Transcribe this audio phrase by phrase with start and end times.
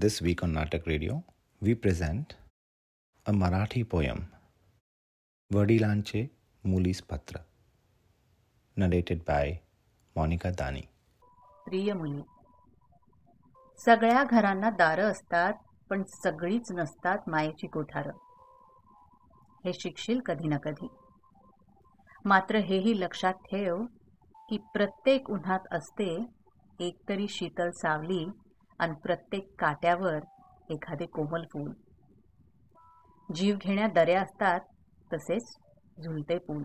[0.00, 1.24] This week on Natak Radio,
[1.62, 2.36] we present
[3.26, 4.26] a Marathi poem,
[5.50, 6.30] Vadilanche
[6.64, 7.40] Mulis Patra,
[8.76, 9.60] narrated by
[10.16, 10.84] Monica Dani.
[11.66, 12.22] प्रिय मुली
[13.78, 15.52] सगळ्या घरांना दारं असतात
[15.90, 18.18] पण सगळीच नसतात मायेची कोठारं
[19.64, 20.88] हे शिकशील कधी ना कधी
[22.24, 23.84] मात्र हेही लक्षात ठेव
[24.48, 26.12] की प्रत्येक उन्हात असते
[26.80, 28.24] एकतरी शीतल सावली
[28.78, 30.18] आणि प्रत्येक काट्यावर
[30.70, 31.72] एखादे कोमल फूल.
[33.34, 34.60] जीव घेण्या दऱ्या असतात
[35.12, 35.56] तसेच
[36.02, 36.62] झुलते पूल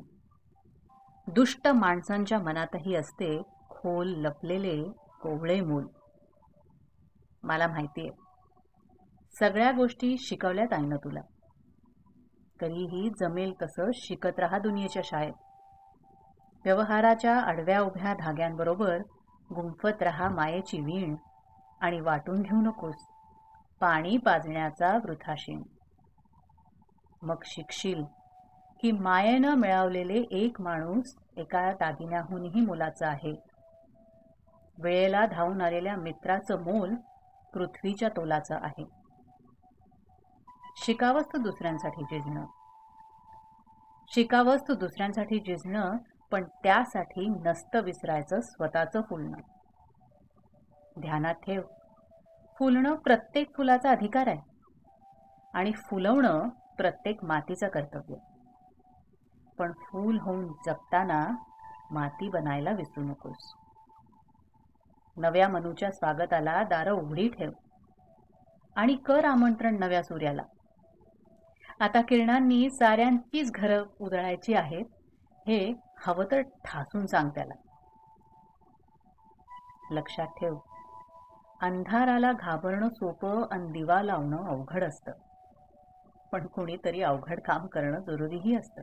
[1.27, 4.83] दुष्ट माणसांच्या मनातही असते खोल लपलेले
[5.21, 5.85] कोवळे मूल.
[7.43, 8.11] मला माहिती आहे
[9.39, 11.21] सगळ्या गोष्टी शिकवल्यात आहे ना तुला.
[12.61, 15.33] तरीही जमेल तसं शिकत राहा दुनियेच्या शाळेत.
[16.65, 19.01] व्यवहाराच्या आडव्या उभ्या धाग्यांबरोबर
[19.49, 21.15] गुंफत रहा मायेची वीण
[21.83, 22.95] आणि वाटून घेऊ नकोस.
[23.79, 25.63] पाणी पाजण्याचा वृथाशीन.
[27.21, 28.03] मग शिकशील
[28.81, 33.35] की मायेनं मिळवलेले एक माणूस एका दागिन्याहूनही मुलाचा आहे.
[34.77, 36.95] वेळेला धावून आलेल्या मित्राचं मोल
[37.53, 38.85] पृथ्वीच्या तोलाचं आहे.
[40.77, 42.45] शिकावस्त दुसऱ्यांसाठी झिजणं
[44.07, 45.97] शिकावस्त दुसऱ्यांसाठी झिजणं
[46.31, 49.37] पण त्यासाठी नसतं विसरायचं स्वतःचं फुलणं.
[50.99, 51.61] ध्यानात ठेव.
[52.59, 54.41] फुलणं प्रत्येक फुलाचा अधिकार आहे.
[55.53, 58.15] आणि फुलवणं प्रत्येक मातीचं कर्तव्य.
[59.57, 61.27] पण फूल होऊन जगताना
[61.91, 63.53] माती बनायला विसरू नकोस.
[65.17, 67.51] नव्या मनूच्या स्वागताला दारं उघडी ठेव.
[68.75, 70.43] आणि कर आमंत्रण नव्या सूर्याला.
[71.79, 74.85] आता किरणांनी साऱ्यांचीच घरं उजळायची आहेत
[75.47, 77.53] हे हवं तर ठासून सांग त्याला.
[79.91, 80.57] लक्षात ठेव.
[81.63, 85.11] अंधाराला घाबरणं सोपं आणि दिवा लावणं अवघड असतं.
[86.31, 88.81] पण कुणीतरी अवघड काम करणं जरुरीही असतं.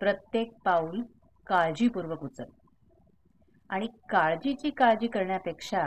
[0.00, 1.02] प्रत्येक पाऊल
[1.46, 2.44] काळजीपूर्वक उचल.
[3.70, 5.86] आणि काळजीची काळजी करण्यापेक्षा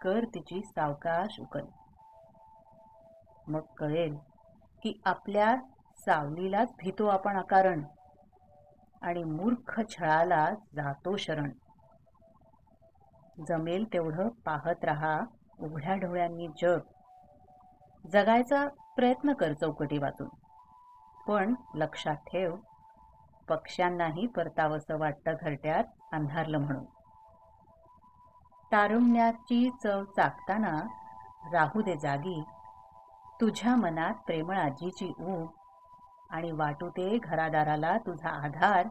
[0.00, 1.64] कर तिची सावकाश उकल.
[3.46, 4.16] मग कळेल
[4.82, 5.56] की आपल्या
[5.96, 7.84] सावलीलाच भीतो आपण अकारण
[9.02, 11.50] आणि मूर्ख छळाला जातो शरण.
[13.48, 15.20] जमेल तेवढं पाहत राहा.
[15.60, 16.78] उघड्या डोळ्यांनी जग.
[18.12, 20.28] जगायचा प्रयत्न कर चौकटी वाचून.
[21.28, 22.56] पण लक्षात ठेव
[23.48, 26.84] पक्ष्यांनाही परतावंसं वाटतं घरट्यात अंधारलं म्हणून.
[28.72, 30.80] तारुण्याची चव चाकताना
[31.52, 32.42] राहू दे जागी.
[33.40, 35.50] तुझ्या मनात प्रेमळ आजीची ऊब
[36.30, 38.88] आणि वाटू दे घरादाराला तुझा आधार.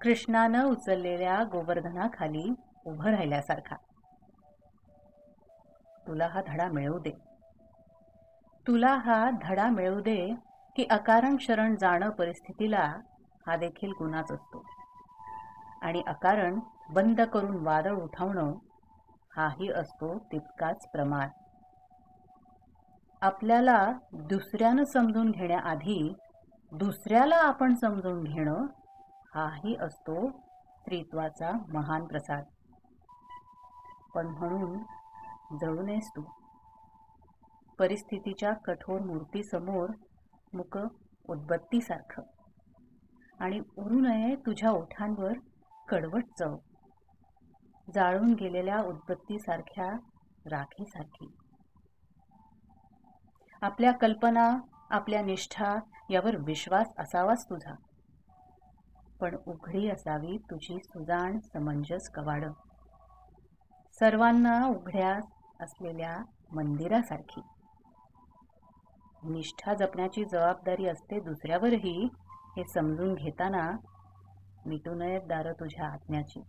[0.00, 2.54] कृष्णानं उचललेल्या गोवर्धनाखाली
[2.86, 3.76] उभं राहिल्यासारखा.
[6.06, 7.10] तुला हा धडा मिळवू दे.
[8.66, 10.34] तुला हा धडा मिळवू दे
[10.76, 12.96] की अकारण शरण जाणं परिस्थितीला
[13.46, 14.64] हा देखील गुन्हाच असतो.
[15.82, 18.54] आणि अकारण बंद करून वादळ उठवणं
[19.36, 21.28] हाही असतो तितकाच प्रमाण.
[23.20, 26.14] आपल्याला दुसऱ्यानं समजून घेण्याआधी
[26.72, 28.66] दुसऱ्याला आपण समजून घेणं
[29.34, 32.44] हाही असतो स्त्रीत्वाचा महान प्रसाद.
[34.14, 34.78] पण म्हणून
[35.60, 36.22] जळू नयेस तू.
[37.78, 39.90] परिस्थितीच्या कठोर मूर्तीसमोर
[40.52, 40.78] मुक
[41.28, 42.22] उद्बत्तीसारखं.
[43.40, 45.32] आणि उरू नये तुझ्या ओठांवर
[45.88, 46.56] कडवट चव.
[47.94, 49.92] जाळून गेलेल्या उद्बत्तीसारख्या
[50.50, 51.36] राखीसारखी.
[53.62, 54.58] आपल्या कल्पना
[54.90, 55.76] आपल्या निष्ठा
[56.10, 57.74] यावर विश्वास असावाच तुझा.
[59.20, 62.52] पण उघडी असावी तुझी सुजाण समंजस कवाडं.
[64.00, 65.18] सर्वांना उघड्या
[65.60, 66.16] असलेल्या
[66.52, 67.40] मंदिरासारखी.
[69.24, 72.08] निष्ठा जपण्याची जबाबदारी असते दुसऱ्यावरही
[72.56, 73.70] हे समजून घेताना
[74.66, 76.40] मिटू नयेत दारं तुझ्या आत्म्याची.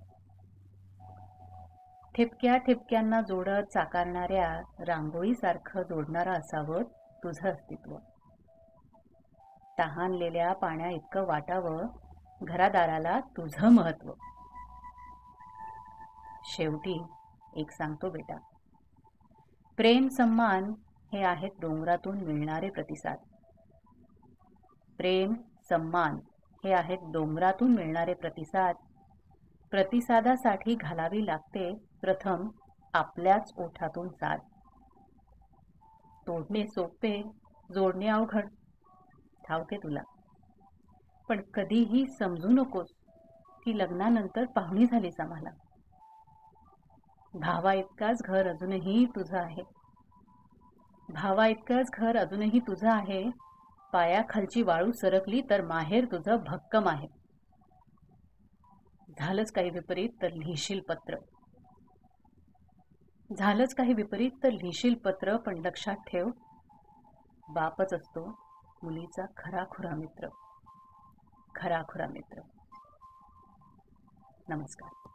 [2.16, 6.84] ठिपक्या ठिपक्यांना जोडत साकारणाऱ्या रांगोळीसारखं जोडणारं असावं
[7.24, 7.96] तुझं अस्तित्व.
[9.80, 11.88] तहानलेल्या पाण्या इतकं वाटावं
[12.42, 14.12] घरादाराला तुझं महत्त्व
[16.46, 17.04] शेवटी
[17.56, 18.38] एक सांगतो बेटा.
[19.78, 20.74] प्रेम सम्मान
[21.14, 23.18] हे आहेत डोंगरातून मिळणारे प्रतिसाद.
[24.98, 25.34] प्रेम
[25.70, 26.20] सम्मान
[26.64, 28.76] हे आहेत डोंगरातून मिळणारे प्रतिसाद.
[29.72, 32.50] प्रतिसादासाठी घालावी लागते प्रथम
[32.94, 34.40] आपल्याच ओठातून साध
[36.28, 37.22] तोडणे सोपे
[37.74, 38.48] जोडणे अवघड.
[39.48, 40.02] ठावते तुला.
[41.30, 42.88] पण कधीही समजू नकोस
[43.66, 45.50] की लग्नानंतर पाहुणी झालीस आम्हाला.
[47.36, 49.64] भावा इतकाच घर अजूनही तुझं आहे.
[51.10, 53.32] भावा इतकंच घर अजूनही तुझं आहे.
[53.94, 57.08] पायाखालची वाळू सरकली तर माहेर तुझं भक्कम आहे.
[59.20, 61.16] झालंच काही विपरीत तर लिहिशील पत्र.
[63.38, 66.28] झालंच काही विपरीत तर लिहिशील पत्र पण लक्षात ठेव
[67.50, 68.26] बापच असतो
[68.84, 70.28] मुलीचा खरा खुरा मित्र.
[71.56, 72.42] खरा खुरा मित्र.
[74.50, 75.10] नमस्कार.